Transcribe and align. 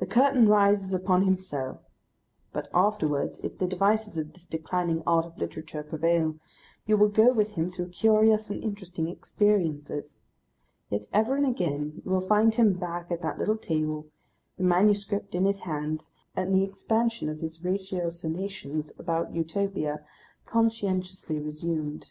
The 0.00 0.06
curtain 0.06 0.48
rises 0.48 0.92
upon 0.92 1.22
him 1.22 1.38
so. 1.38 1.78
But 2.52 2.68
afterwards, 2.74 3.38
if 3.44 3.56
the 3.56 3.68
devices 3.68 4.18
of 4.18 4.32
this 4.32 4.44
declining 4.44 5.00
art 5.06 5.26
of 5.26 5.38
literature 5.38 5.84
prevail, 5.84 6.40
you 6.86 6.96
will 6.96 7.06
go 7.06 7.32
with 7.32 7.52
him 7.52 7.70
through 7.70 7.90
curious 7.90 8.50
and 8.50 8.64
interesting 8.64 9.06
experiences. 9.06 10.16
Yet, 10.90 11.06
ever 11.12 11.36
and 11.36 11.46
again, 11.46 12.02
you 12.04 12.10
will 12.10 12.20
find 12.20 12.52
him 12.56 12.72
back 12.72 13.12
at 13.12 13.22
that 13.22 13.38
little 13.38 13.56
table, 13.56 14.08
the 14.56 14.64
manuscript 14.64 15.32
in 15.36 15.44
his 15.44 15.60
hand, 15.60 16.06
and 16.34 16.52
the 16.52 16.64
expansion 16.64 17.28
of 17.28 17.38
his 17.38 17.60
ratiocinations 17.62 18.92
about 18.98 19.32
Utopia 19.36 20.04
conscientiously 20.46 21.38
resumed. 21.38 22.10